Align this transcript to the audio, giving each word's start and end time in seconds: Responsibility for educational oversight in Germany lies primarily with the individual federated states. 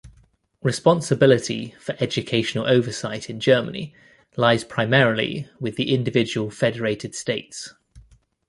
Responsibility 0.63 1.75
for 1.79 1.95
educational 1.99 2.65
oversight 2.65 3.29
in 3.29 3.39
Germany 3.39 3.93
lies 4.35 4.63
primarily 4.63 5.47
with 5.59 5.75
the 5.75 5.93
individual 5.93 6.49
federated 6.49 7.13
states. 7.13 7.75